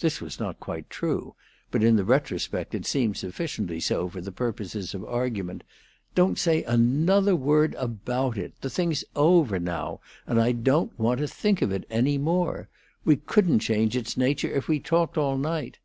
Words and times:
This 0.00 0.20
was 0.20 0.40
not 0.40 0.58
quite 0.58 0.90
true, 0.90 1.36
but 1.70 1.84
in 1.84 1.94
the 1.94 2.04
retrospect 2.04 2.74
it 2.74 2.84
seemed 2.84 3.16
sufficiently 3.16 3.78
so 3.78 4.08
for 4.08 4.20
the 4.20 4.32
purposes 4.32 4.92
of 4.92 5.04
argument. 5.04 5.62
"Don't 6.16 6.36
say 6.36 6.64
another 6.64 7.36
word 7.36 7.76
about 7.78 8.36
it. 8.36 8.54
The 8.60 8.68
thing's 8.70 9.04
over 9.14 9.60
now, 9.60 10.00
and 10.26 10.40
I 10.40 10.50
don't 10.50 10.98
want 10.98 11.20
to 11.20 11.28
think 11.28 11.62
of 11.62 11.70
it 11.70 11.86
any 11.90 12.18
more. 12.18 12.70
We 13.04 13.14
couldn't 13.14 13.60
change 13.60 13.96
its 13.96 14.16
nature 14.16 14.50
if 14.50 14.66
we 14.66 14.80
talked 14.80 15.16
all 15.16 15.38
night. 15.38 15.78